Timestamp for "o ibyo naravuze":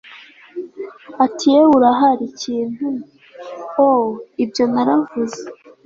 3.87-5.41